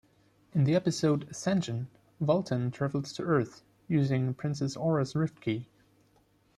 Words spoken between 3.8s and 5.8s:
using Princess Aura's rift key.